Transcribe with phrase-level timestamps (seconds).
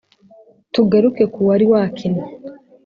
[0.73, 2.23] tugaruke kuri wari wakinnye